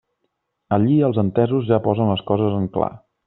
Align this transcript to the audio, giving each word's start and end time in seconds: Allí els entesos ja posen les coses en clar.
Allí 0.77 0.95
els 1.09 1.19
entesos 1.23 1.69
ja 1.69 1.81
posen 1.89 2.11
les 2.13 2.25
coses 2.31 2.59
en 2.63 2.69
clar. 2.79 2.93